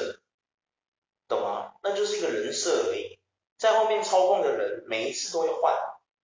[1.27, 1.73] 懂吗？
[1.81, 3.19] 那就是一个人设而已，
[3.57, 5.73] 在后面操控的人每一次都会换，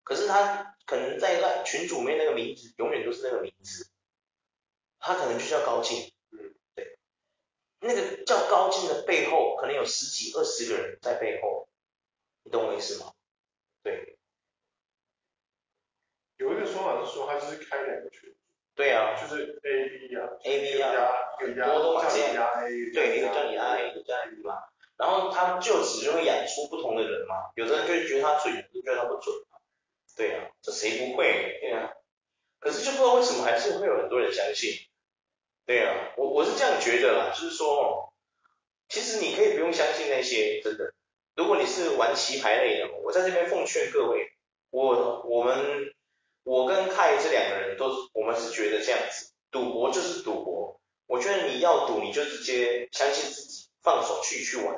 [0.02, 3.88] 可是他可能在那群主面那个名字永远都是那个名字，
[4.98, 6.98] 他可能就叫高进，嗯，对，
[7.80, 11.68] 那个叫高进的背后可能有十几二十个人在背后，
[12.42, 13.12] 你懂我意思吗？
[18.76, 20.92] 对，啊，就是 A B 啊，A B 啊，
[21.40, 22.52] 很多都把这样，
[22.94, 24.54] 对，一个叫你 I，一个叫你 B 嘛。
[24.98, 29.58] 然后他就此就会养出不同的人嘛，有的人就觉得他准，有的人觉得他不准嘛。
[30.16, 31.58] 对啊，这谁不会？
[31.60, 31.90] 对啊。
[32.58, 34.72] 可是就不知道为什么还是会有很多人相信。
[35.66, 38.12] 对啊，我我是这样觉得啦，就是说，
[38.88, 40.92] 其实你可以不用相信那些真的。
[41.34, 44.32] 如果你是玩棋牌类的，我在这边奉劝各位，
[44.70, 45.94] 我我们
[46.46, 50.80] 我跟凯这两个人都是，我们是觉得这样子，赌博就是赌博。
[51.08, 54.76] 我觉得你要赌，你就直接相信自己，放手去去玩。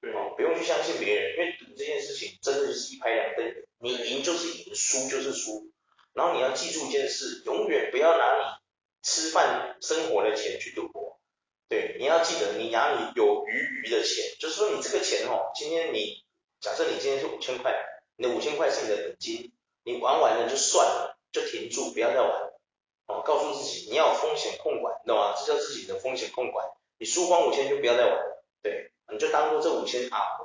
[0.00, 5.70] 对，哦，不用去相信别人，因为赌这件事情真的就是一拍两瞪眼，你赢就是赢，输就是输。
[6.14, 8.42] 然后你要记住一件事，永远不要拿你
[9.02, 11.20] 吃饭生活的钱去赌博。
[11.68, 16.24] 对，你要记得，你拿你有余余的钱，就是说你这个钱哦，今天你
[16.58, 17.74] 假设你今天是五千块，
[18.16, 19.52] 你的五千块是你的本金，
[19.84, 22.60] 你玩完了就算了，就停住，不要再玩了。
[23.06, 25.34] 哦，告诉自己你要风险控管，你懂吗？
[25.36, 26.68] 这叫自己的风险控管。
[26.98, 28.44] 你输光五千就不要再玩了。
[28.62, 28.88] 对。
[29.10, 30.38] 你就当做这五千啊，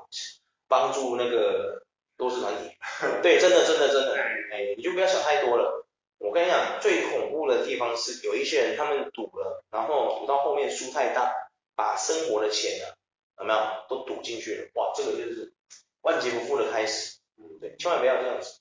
[0.68, 1.86] 帮助那个
[2.18, 2.76] 多事团体。
[3.24, 4.14] 对，真的真的真的，
[4.52, 5.88] 哎，你就不要想太多了。
[6.18, 11.34] 我跟你讲，最恐怖的地方是有一些人他们赌了，然后赌到后面输太大，
[11.78, 12.92] 把生活的钱啊，
[13.40, 14.68] 有没有都赌进去了？
[14.74, 15.54] 哇，这个就是
[16.02, 17.20] 万劫不复的开始。
[17.38, 18.60] 嗯，对，千万不要这样子。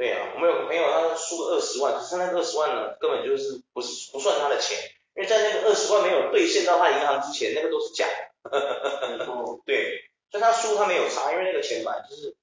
[0.00, 4.78] 对啊，我们有个朋友他输了二十万，可是那个二十万呢，根本就是不是不算他的钱，
[5.14, 8.30] 因为在那个二十万没有兑现到他银行之前，那个都是假的。
[9.66, 12.34] 对，所以他输他没有差，因为那个钱本来就是，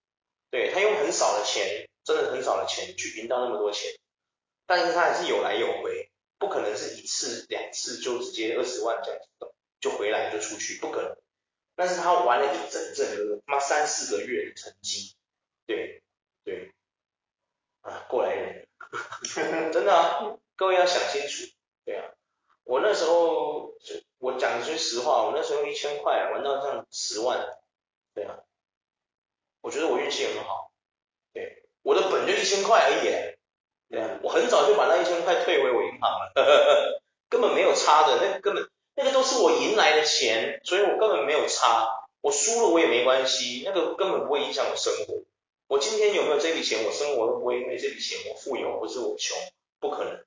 [0.51, 3.89] 对，他用很少的钱，真的很少的钱去赢到那么多钱，
[4.67, 11.17] 但是他还是有来有回，不可能是一次两次就直接二十万这样子就回来就出去，不可能。
[11.75, 15.15] 但是他玩了一整整个妈三四个月的成绩，
[15.65, 16.03] 对
[16.43, 16.71] 对，
[17.91, 18.67] 啊过来人，
[19.71, 21.51] 真的啊，各位要想清楚，
[21.85, 22.05] 对啊，
[22.63, 23.73] 我那时候。
[24.19, 27.37] 我讲句实话，我那时候一千块玩到这样十万，
[28.15, 28.39] 对啊，
[29.61, 30.71] 我觉得我运气很好，
[31.33, 33.11] 对，我的本就一千块而已，
[33.91, 41.87] 对啊，我很早就把那一千块退回我银行了，呵呵呵，根本没有差的，那根本那个都是我赢来的钱，所以我根本没有差，
[42.21, 45.21] 我输了我也没关系，那个根本不会影响我生活，
[45.67, 49.37] 我今天有没有这笔钱，我生活都不会因为这笔钱我富有或是我穷，
[49.79, 50.23] 不可能。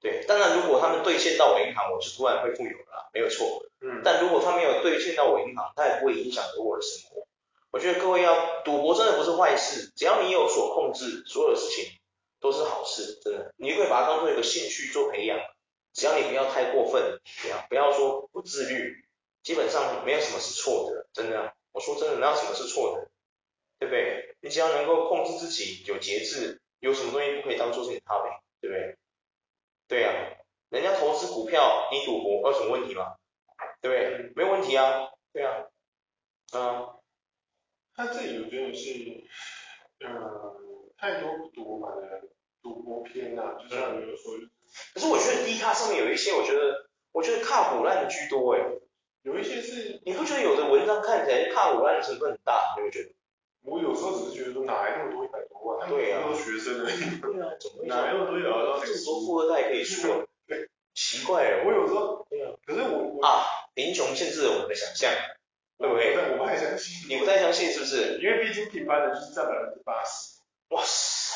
[0.00, 3.64] 对，当然如果他们兑现到我银行，我就突然会富有了，没有错。
[3.80, 7.26] 嗯，但如果他没有兑现到我银行，他也不会影响到我的生活。
[7.72, 11.98] 我觉得各位要赌博真的不是坏事，只要你有所控制，所有的事情
[12.40, 13.52] 都是好事，真的。
[13.56, 15.38] 你可以把它当做一个兴趣做培养，
[15.92, 19.04] 只要你不要太过分，不要不要说不自律，
[19.42, 21.54] 基本上没有什么是错的，真的。
[21.72, 23.10] 我说真的，哪有什么是错的？
[23.78, 24.36] 对不对？
[24.40, 28.02] 你只要能够控制自己，有节制，有什么东西不可以当做是你的
[28.60, 28.96] 对不对？
[29.88, 30.18] 对呀、啊，
[30.70, 33.16] 人家投资股票，你赌博，有什么问题吗？
[33.80, 34.32] 对不对？
[34.34, 35.66] 没有问题啊，对啊，
[36.54, 36.88] 嗯，
[37.94, 38.92] 他这里我觉得是，
[40.00, 40.56] 呃，
[40.96, 42.22] 太多赌博的
[42.62, 44.50] 赌博片啊，就像你有说、嗯，
[44.94, 48.62] 可是我觉得低卡上面有一些，我觉得，我觉得卡唬烂的居多诶，
[49.22, 53.15] 有一些是，你不觉得有的文章看起来卡唬烂的成分很大，你会觉得？
[53.66, 55.88] 我有时候只是觉得说哪来那么多一百多万？
[55.88, 57.20] 对啊，都是学生而已。
[57.20, 57.86] 对啊，怎么会？
[57.88, 60.24] 哪来那么多要要这么多富二代可以输？
[60.46, 61.64] 对，奇怪哦。
[61.66, 63.42] 我有时候，对啊，可是我啊，
[63.74, 65.10] 贫穷限制了我们的想象，
[65.78, 66.14] 对不对？
[66.32, 67.08] 我不太相信。
[67.10, 68.18] 你不太相信是不是？
[68.22, 70.38] 因为毕竟平凡的就是占百分之八十。
[70.70, 71.34] 哇塞，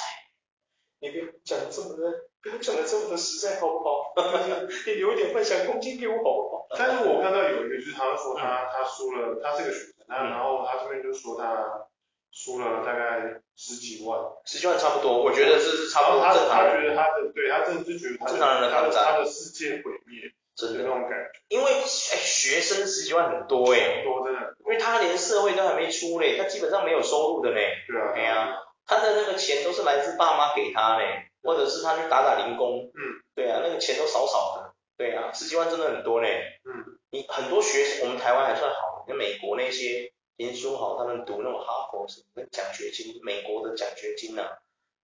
[1.00, 4.14] 你别讲的这么的，不要讲的这么的实在好不好？
[4.86, 6.66] 你留一点幻想空间给我好不好？
[6.78, 11.88] 但是我看到有一个，就是他说他他输了，他是个学生，那然后他这边就说他。
[12.32, 16.64] 输了大概十几万，十几万差不多，我觉得这是差不多正常。
[16.64, 21.30] 他觉得他的，对他真的是觉得他正常人的负他的世界毁灭，真的那种感觉。
[21.48, 27.74] 因为哎，学生十几万很多哎，很多真的，因为他连社会都还没出嘞，他基本上没有收入的嘞。
[27.88, 32.90] 对啊，对啊，他的那个钱都是来自爸妈给他嘞，或者是他去打打零工。
[32.94, 33.00] 嗯，
[33.34, 34.74] 对啊，那个钱都少少的。
[34.96, 36.60] 对啊，十几万真的很多嘞。
[36.64, 40.12] 嗯，你很多学生，我们台湾还算好，跟美国那些。
[40.48, 44.48] 听说好，他们读那种哈佛什么奖学金，美国的奖学金呐、啊，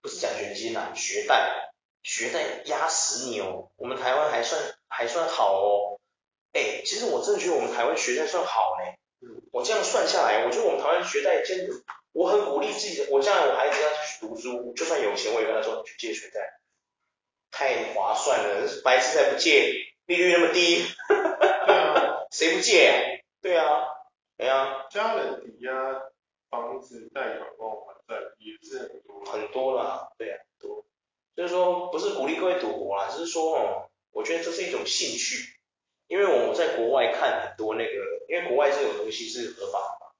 [0.00, 1.70] 不是奖学金呐、啊，学贷，
[2.02, 3.68] 学贷压死你哦。
[3.76, 6.00] 我们台湾还算还算好哦。
[6.54, 8.94] 哎，其实我真的觉得我们台湾学贷算好呢。
[9.20, 11.74] 嗯，我这样算下来，我觉得我们台湾学贷真的，
[12.12, 13.08] 我很鼓励自己的。
[13.10, 16.58] 我将来我孩子要去读书，就算有钱，我也跟他说去借学贷，
[17.50, 19.70] 太划算了，白痴才不借，
[20.06, 20.82] 利率那么低，
[21.66, 22.96] 对啊，谁不借啊？
[23.42, 23.95] 对啊。
[24.36, 25.72] 对啊，家人抵押
[26.50, 30.84] 房子贷款帮我还债也是很多，很多啦，对啊，多。
[31.34, 35.58] 就是说不是鼓励各位赌博啦，只是说哦，我觉得这是一种兴趣，
[36.06, 37.92] 因为我在国外看很多那个，
[38.28, 40.12] 因为国外这种东西是合法的嘛。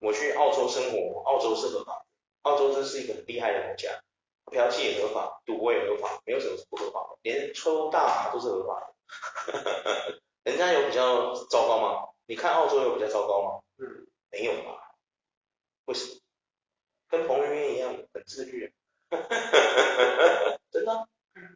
[0.00, 2.06] 我去澳洲生活，澳洲是合法的，
[2.42, 4.02] 澳洲真是一个很厉害的国家，
[4.50, 10.20] 嫖妓也合法，赌博也合法，没有什么是不合法的，连抽大麻都是合法的。
[10.44, 12.13] 人家有比较糟糕吗？
[12.26, 13.62] 你看澳洲有比较糟糕吗？
[13.78, 14.96] 嗯，没有吧？
[15.86, 16.20] 为什么？
[17.08, 18.72] 跟彭于晏一样很自律。
[20.70, 21.06] 真的、啊，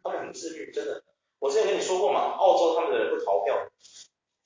[0.03, 1.03] 他们很自律，真的。
[1.39, 3.69] 我之前跟你说过嘛，澳洲他们的人会逃票，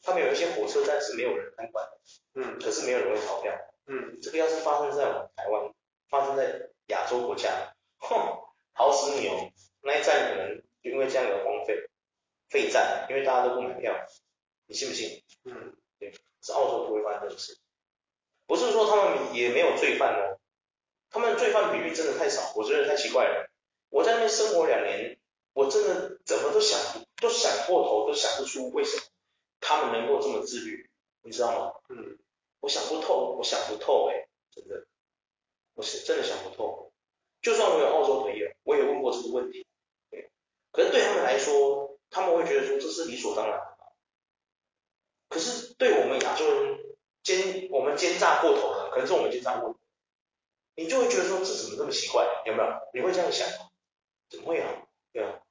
[0.02, 2.00] 他们有一些火车站是没有人看管的，
[2.36, 3.54] 嗯，可是没有人会逃票，
[3.88, 5.74] 嗯，这个要是发生在我们台湾，
[6.10, 8.16] 发生在亚洲国家，哼，
[8.74, 11.90] 好死你哦，那一站可能就因为这样的荒废，
[12.50, 13.94] 废站，因为大家都不买票，
[14.66, 15.24] 你信不信？
[15.46, 15.76] 嗯，
[16.12, 17.58] 对，是澳洲不会发生这种事，
[18.46, 20.40] 不是说他们也没有罪犯哦。
[21.10, 23.50] 他们罪犯比例真的太少，我觉得太奇怪了。
[23.90, 25.18] 我在那边生活两年，
[25.54, 29.04] 我真的怎么都想不，都想破头，都想不出为什么
[29.62, 30.90] 他们能够这么自律，
[31.22, 31.74] 你知道吗？
[31.90, 32.20] 嗯，
[32.60, 34.86] 我想不透，我想不透哎，真的，
[35.76, 36.92] 我是真的想不透。
[37.42, 39.66] 就算我有澳洲朋友，我也问过这个问题，
[40.10, 40.32] 对，
[40.72, 43.74] 可是对他们来说，他们会觉得说这是理所当然的。
[45.30, 46.80] 可是对我们亚洲人
[47.24, 49.80] 奸，我们奸诈过头了，可能是我们奸诈过头。
[50.76, 52.26] 你就会觉得说，这怎么这么奇怪？
[52.46, 52.70] 有没有？
[52.94, 53.70] 你会这样想吗？
[54.30, 54.88] 怎么会啊？
[55.12, 55.42] 对啊，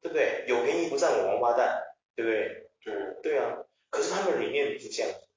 [0.00, 0.46] 对不对？
[0.48, 1.82] 有便宜不占我王八蛋，
[2.16, 2.70] 对不对？
[2.80, 3.58] 对对啊。
[3.90, 5.28] 可是他们里面是这样子，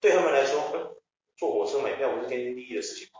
[0.00, 0.94] 对他们来说，嗯，
[1.36, 3.18] 坐火车买票不是天经地义的事情吗？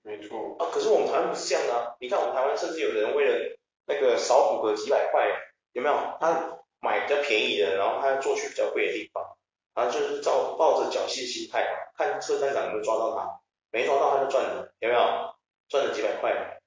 [0.00, 0.56] 没错。
[0.58, 1.96] 啊，可是我们台湾不是这样的啊！
[2.00, 5.28] 你看我们台湾甚至有的人为了那个少补个几百块，
[5.72, 5.94] 有没有？
[6.18, 9.24] 他买比较便宜的，然后他要坐去比较贵的地方。
[9.74, 13.40] 然后就是照抱着侥幸心态嘛，看车站长有没有抓到他，
[13.70, 15.00] 没抓到他就赚了，有没有？
[15.70, 16.60] 赚了几百块，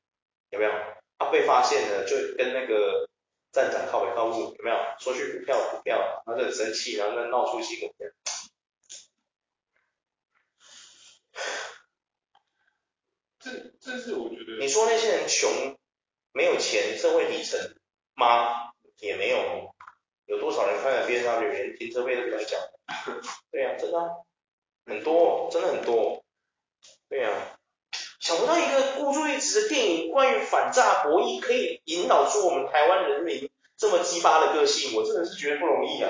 [0.50, 0.72] 有没有？
[1.20, 3.08] 他、啊、被发现了，就跟那个
[3.52, 4.78] 站长靠北靠母，有没有？
[4.98, 7.92] 说去补票补票，然后就很生气，然后就闹出新闻。
[13.40, 15.78] 这这是我觉得，你说那些人穷，
[16.32, 17.60] 没有钱，社会底层
[18.16, 18.72] 吗？
[18.98, 19.76] 也没有。
[20.26, 22.58] 有多少人开了 BMW 连停车费都不用缴？
[23.52, 24.00] 对呀、啊，真的、
[24.86, 26.24] 很多，真的很多。
[27.10, 27.58] 对呀、啊，
[28.20, 36.10] 想不到一个孤注一掷的电影，关于反诈博弈，可以引导出我们台湾人民这么鸡巴的个性，我真的是觉得不容易啊。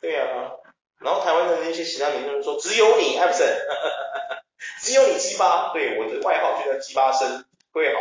[0.00, 0.52] 对呀、啊，
[0.98, 3.46] 然后台湾的那些其他民众说，只有你艾普森，
[4.82, 8.00] 只有你鸡巴，对，我的外号就叫鸡巴生，会好。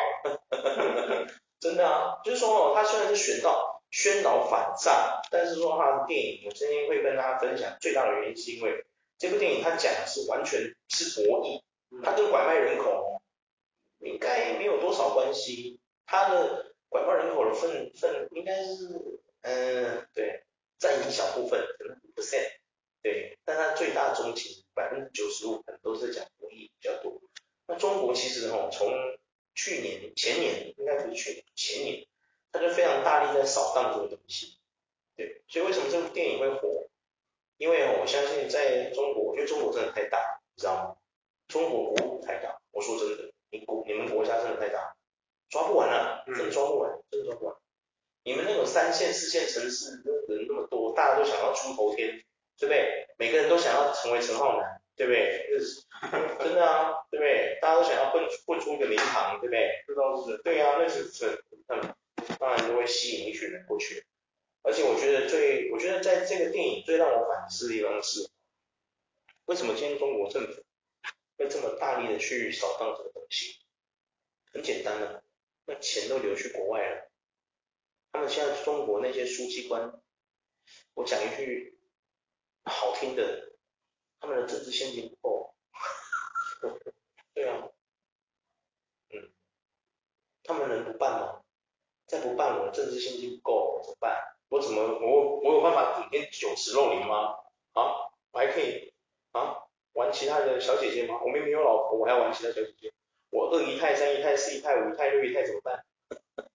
[1.60, 3.75] 真的啊，就是说哦，他虽然是选到。
[3.96, 8.86] 宣导反战，但是说他的电影，我今天会跟大家分享最大的原因是因为
[9.18, 11.62] 这部电影它讲的是完全是博弈，
[12.04, 13.22] 它跟拐卖人口
[14.00, 20.44] 应该没有多少关系，它的拐卖人口的份份应该是嗯对
[20.78, 22.50] 占一小部分，可能五 percent，
[23.02, 27.22] 对，但它最大宗其实百分之九十五可能都是讲博弈比较多。
[27.66, 28.92] 那中国其实哈从
[29.54, 32.06] 去年前年应该不是去年前年。
[32.56, 34.56] 他就非常大力在扫荡这个东西，
[35.18, 36.88] 对，所以为什么这部电影会火？
[37.58, 40.96] 因为我相信在中国，因为中国真的太大，你知道吗？
[41.50, 44.96] 中国国土太大，我说真的，你国你们国家真的太大，
[45.50, 47.56] 抓不完了，真的抓不完，真的抓不完。
[48.24, 52.24] 你们那种三线、四线城市，那人那么多，大家都想要出头天，
[52.58, 53.08] 对不对？
[53.18, 55.48] 每个人都想要成为陈浩南，对不对？
[55.50, 55.84] 就是
[56.40, 57.60] 真的啊，对不对？
[57.62, 59.84] 大家都想要混混出一个名堂，对不对？
[59.88, 61.96] 这倒是对啊，那是是嗯。
[62.40, 64.06] 当然就会吸引一群人过去，
[64.64, 68.30] 而且我觉得最，我觉得在这个电影最让我反思的地方是，
[69.46, 70.64] 为什么今天中国政府
[71.38, 73.60] 会这么大力的去扫荡这个东西？
[74.52, 75.24] 很简单的，
[75.66, 77.12] 那钱都流去国外了，
[78.12, 80.02] 他们现在中国那些书记官，
[80.94, 81.78] 我讲一句
[82.64, 83.58] 好听的，
[84.20, 85.56] 他们的政治献金不够，
[87.36, 87.70] 对啊，
[89.10, 89.34] 嗯，
[90.44, 91.45] 他们能不办吗？
[92.16, 94.18] 再不办，我的政治献金不够，怎么办？
[94.48, 97.36] 我怎么我我有办法整天酒池肉林吗？
[97.74, 98.94] 啊，我还可以
[99.34, 99.64] 啊
[99.94, 101.20] 玩其他的小姐姐吗？
[101.22, 102.94] 我明明有老婆，我还要玩其他小姐姐？
[103.32, 105.84] 我二姨太、三姨太、四姨太、五姨太、六姨太怎么办？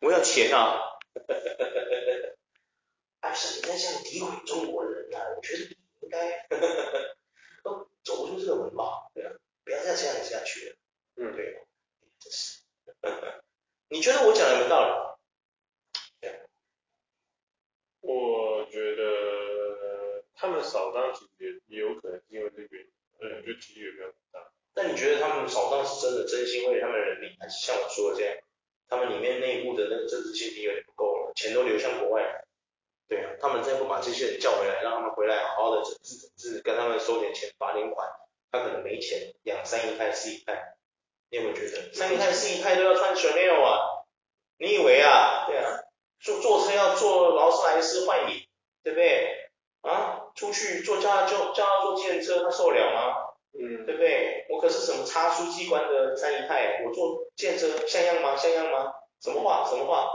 [0.00, 0.78] 我要钱啊！
[3.20, 5.18] 哎，是你在这样诋毁中国人啊？
[5.36, 6.46] 我觉得你应该
[7.64, 9.08] 都走不出这个门吧？
[9.12, 9.32] 对啊，
[9.64, 10.76] 不要再这样下去了。
[11.16, 11.66] 嗯，对，
[12.20, 12.60] 真是。
[13.92, 14.94] 你觉得我讲的有没有道理？
[16.20, 16.40] 对，
[18.00, 24.48] 我觉得他们扫荡其实也有可能是因为这个原因，嗯，就几率也比较大。
[24.74, 28.36] 那你觉得他们扫荡是真的真心为他们人民，还是像我说的这样，
[28.86, 31.32] 他们里面内部的那个政治献金有点不够了？
[31.34, 32.46] 钱都流向国外了。
[33.08, 38.08] 对啊，他们再不把这些人叫回来，让他们回来好好的整治整治，跟他们收点钱罚点款，
[38.52, 40.76] 他可能没钱养三姨太四姨太。
[41.30, 43.78] 你有没有觉得三姨太四姨太都要穿 Chanel 啊？
[44.58, 45.46] 你以为啊？
[45.46, 45.80] 对啊，
[46.20, 48.46] 坐坐车要坐劳斯莱斯幻影，
[48.82, 49.50] 对不对？
[49.82, 53.16] 啊，出去坐叫他叫叫他坐计程车，他受得了吗？
[53.52, 54.46] 嗯，对不对？
[54.50, 58.36] 我可是什么差书记官的三姨太，我坐计程车像样吗？
[58.36, 58.92] 像样吗？
[59.20, 59.66] 什么话？
[59.68, 60.12] 什么话？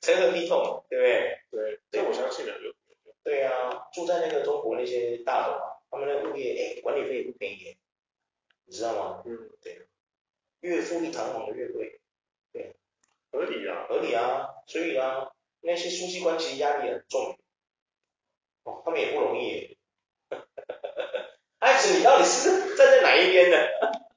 [0.00, 0.84] 成何体统？
[0.88, 1.38] 对不对？
[1.50, 2.52] 对，这我相信的。
[3.24, 7.76] 对啊，住在那个中国那些大楼啊，他们的物业，哎，管理费也不便宜，
[8.66, 9.22] 你知道吗？
[9.24, 9.78] 嗯，对，
[10.62, 12.00] 越富丽堂皇的越贵，
[12.52, 12.74] 对，
[13.30, 17.36] 合理啊，合理啊，所以啊，那些书记官其实压力很重。
[18.64, 19.76] 哦，他们也不容易。
[21.58, 23.56] 哎，你到底是站在哪一边呢？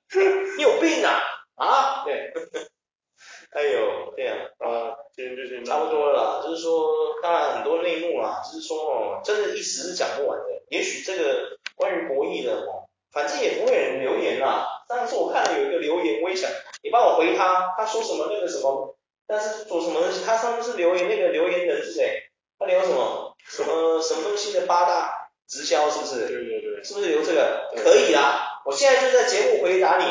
[0.57, 1.19] 你有病啊？
[1.55, 2.05] 啊？
[2.05, 2.31] 对。
[3.49, 6.43] 哎呦，对啊，啊，今天就是差不多了啦。
[6.43, 10.61] 就是说，当然很多内幕啦，就是说哦，真的一时是讲不完的。
[10.69, 14.74] 也许这个关于博弈的哦，反正也不会有人留言啦。
[14.87, 16.49] 上次我看了有一个留言，我也想
[16.83, 18.95] 你帮我回他，他说什么那个什么，
[19.27, 20.23] 但是做什么东西？
[20.25, 22.29] 他上次是留言那个留言人是谁？
[22.59, 23.35] 他留什么？
[23.45, 26.27] 什么什么东西的八大直销是不是？
[26.27, 27.71] 对对对，是不是留这个？
[27.77, 30.05] 可以啦，我现在就在节目回答你，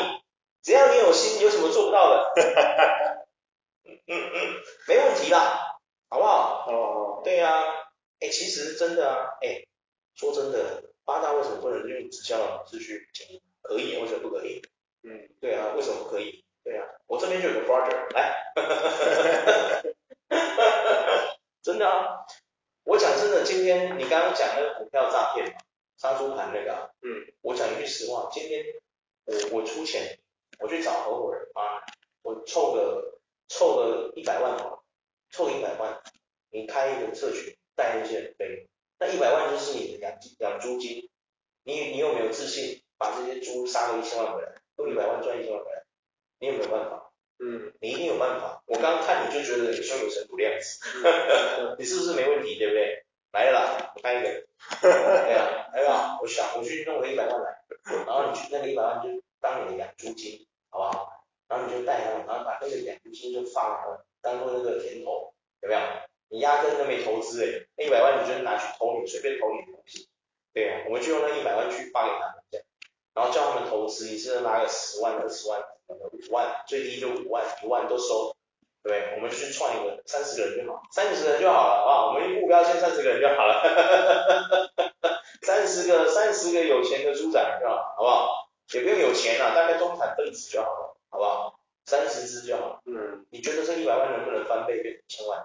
[0.63, 2.31] 只要你有心，有什么做不到的？
[3.87, 4.55] 嗯嗯嗯，
[4.87, 5.77] 没问题啦，
[6.09, 6.65] 好不好？
[6.69, 7.63] 哦哦，对呀，
[8.19, 9.65] 哎，其实真的啊，哎，
[10.15, 13.41] 说真的，八大为什么不能用直销的方式去经营？
[13.67, 14.61] 可以，为什么不可以？
[15.03, 16.43] 嗯，对啊，为什么不可以？
[16.63, 18.53] 对啊，我这边就有个 brother 来，
[21.61, 22.25] 真的啊。
[22.83, 25.57] 我讲真的，今天你刚刚讲那个股票诈骗嘛，
[25.97, 28.63] 杀猪盘那个、啊，嗯，我讲一句实话，今天
[29.25, 30.19] 我我出钱，
[30.59, 31.81] 我去找合伙人啊，
[32.21, 34.83] 我凑个凑个一百万好了，
[35.31, 35.99] 凑一百万，
[36.51, 38.67] 你开一个社群，带那些人飞，
[38.99, 41.09] 那一百万就是你的养养猪金，
[41.63, 45.83] 你你有没有自信把这些猪杀个一千万回来，用一百万赚一千万回来，
[46.39, 47.11] 你有没有办法？
[47.39, 48.63] 嗯，你一定有办法。
[48.65, 50.79] 我刚刚看你就觉得你胸有成竹的样子，
[51.77, 53.03] 你是不是没问题，对不对？
[53.31, 54.29] 来了，我看一个，
[54.81, 57.57] 对啊，来吧，我想我去弄个一百万来，
[58.07, 59.09] 然后你去那个一百万就
[59.41, 61.11] 当你的养猪金，好不好？
[61.49, 65.81] 然后你就带他们，然后把那个养猪金就放了，当做那个甜头，有没有？
[66.29, 70.07] 你压根都没投资诶，那一百万你就拿去投你随便投你的东西，
[70.53, 72.64] 对啊，我们就用那一百万去发给他们这样，
[73.15, 75.59] 然后叫他们投资，一次拉个十万二十万。
[75.87, 78.35] 五万，最低就五万，一万都收，
[78.81, 79.15] 对不对？
[79.17, 82.07] 我们就去创一个三十个人就好，三十人就好了，啊？
[82.07, 84.71] 我们目标先三十个人就好了，
[85.45, 88.49] 三十个三十个有钱的猪仔就好，好不好？
[88.73, 91.59] 也不用有钱啊，大概中产分子就好了，好不好？
[91.85, 92.81] 三十只就好。
[92.85, 93.27] 嗯。
[93.29, 95.39] 你觉得这一百万能不能翻倍变一千万？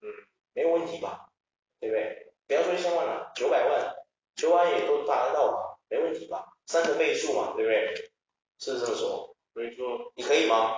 [0.00, 0.08] 嗯，
[0.54, 1.28] 没有问题吧？
[1.80, 2.32] 对不对？
[2.46, 3.94] 不要说一千万了，九百万，
[4.36, 5.76] 九百万也都达得到吧？
[5.90, 6.51] 没问题吧？
[6.72, 7.94] 三个倍数嘛，对不对？
[8.58, 9.36] 是这么说？
[9.52, 10.72] 没错，你可以吗？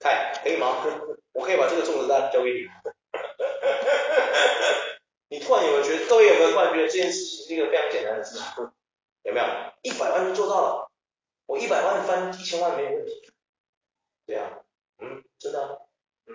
[0.00, 0.82] 看，可以吗？
[1.32, 2.66] 我可以把这个种子单交给你。
[5.30, 8.44] 你突然有没有觉得，各位有没有突然觉得这件事情是一个非常简单的事情？
[9.22, 9.46] 有没有？
[9.82, 10.90] 一百万就做到了，
[11.46, 13.30] 我一百万翻一千万没有问题。
[14.26, 14.58] 对啊，
[14.98, 15.82] 嗯，真的，
[16.26, 16.34] 嗯，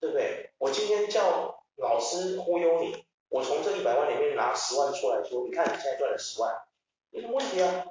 [0.00, 0.52] 对不对？
[0.56, 6.54] 我今天叫老师忽悠你，我从这一百万里面拿十万出来说，你看你现在赚了十万，
[7.10, 7.84] 有什么问题啊？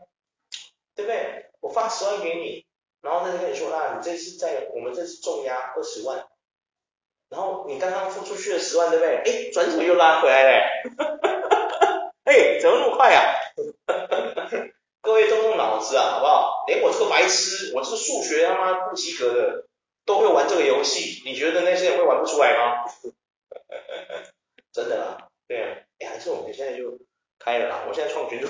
[0.96, 1.50] 对不对？
[1.62, 2.66] 我发十万给你。
[3.02, 6.26] 然后他就跟你说，那你这次在我们这次重压二十万，
[7.30, 9.18] 然后你刚刚付出去了十万，对不对？
[9.18, 10.66] 哎，转手又拉回来了，
[12.26, 13.36] 哎，怎么那么快啊？
[15.02, 16.64] 各位动动脑子啊，好不好？
[16.66, 19.68] 连我这个白痴，我这个数学他妈不及格的，
[20.04, 22.86] 都会玩这个游戏，你觉得那些人会玩不出来吗？
[24.74, 26.98] 真的啦，对啊，哎，还是我们现在就
[27.38, 28.48] 开了啦，我现在创群主。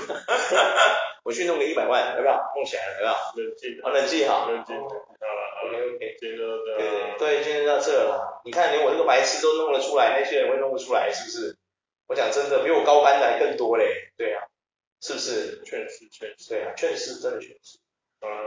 [1.26, 2.54] 我去弄个一百万，要不要？
[2.56, 3.46] 弄起来了，要不要？
[3.48, 8.42] 冷静，好，冷静，好，冷静，好了，OK OK，今天就这，对对对，今天到这了。
[8.46, 11.58] 你看，连我这个白痴都弄得出来，那些人会弄不出来，是不是？
[12.06, 14.44] 我讲真的，比我高班的还更多嘞，对啊，
[15.02, 15.64] 是不是？
[15.66, 17.80] 确实，确实，对啊，确实，真的确实。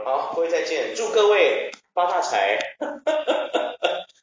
[0.05, 2.57] 好，各位再见，祝各位发大财，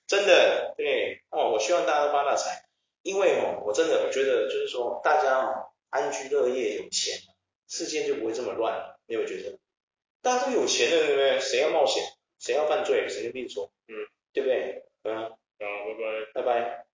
[0.07, 2.65] 真的，对哦，我希望大家都发大财，
[3.03, 7.19] 因为哦，我真的我觉得就是说，大家哦，安居乐业，有钱。
[7.69, 9.59] 世界就不会这么乱，你有没有觉得？
[10.23, 11.39] 大家都有钱了，对不对？
[11.41, 12.03] 谁要冒险？
[12.39, 13.09] 谁要犯罪？
[13.09, 13.71] 神经病说？
[13.89, 13.95] 嗯，
[14.33, 14.85] 对不对？
[15.03, 16.86] 嗯，好，拜拜，拜拜。